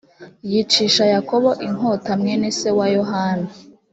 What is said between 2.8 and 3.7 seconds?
yohana